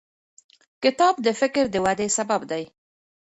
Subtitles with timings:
[0.83, 2.63] کتاب د فکر د ودې سبب دی.